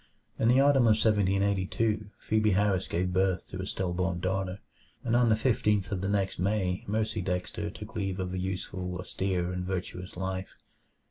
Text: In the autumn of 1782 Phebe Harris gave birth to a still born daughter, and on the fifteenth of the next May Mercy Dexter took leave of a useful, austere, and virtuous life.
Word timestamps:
In 0.39 0.47
the 0.47 0.59
autumn 0.59 0.87
of 0.87 0.95
1782 0.97 2.09
Phebe 2.17 2.49
Harris 2.53 2.87
gave 2.87 3.13
birth 3.13 3.49
to 3.49 3.59
a 3.61 3.67
still 3.67 3.93
born 3.93 4.19
daughter, 4.19 4.57
and 5.03 5.15
on 5.15 5.29
the 5.29 5.35
fifteenth 5.35 5.91
of 5.91 6.01
the 6.01 6.09
next 6.09 6.39
May 6.39 6.83
Mercy 6.87 7.21
Dexter 7.21 7.69
took 7.69 7.95
leave 7.95 8.19
of 8.19 8.33
a 8.33 8.39
useful, 8.39 8.95
austere, 8.97 9.51
and 9.53 9.63
virtuous 9.63 10.17
life. 10.17 10.55